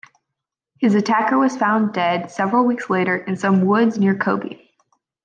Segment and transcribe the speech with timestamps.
[0.79, 4.57] His attacker was found dead several weeks later in some woods near Kobe.